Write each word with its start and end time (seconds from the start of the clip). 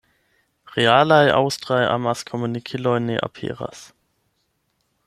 Realaj 0.75 1.27
aŭstraj 1.33 1.79
amaskomunikiloj 1.91 2.95
ne 3.07 3.21
aperas. 3.31 3.87